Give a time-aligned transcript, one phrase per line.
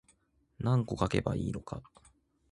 [0.57, 1.79] 何個書けばいいのか